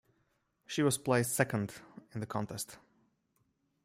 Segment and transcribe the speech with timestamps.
[0.65, 1.75] She was placed second
[2.15, 2.79] in the contest.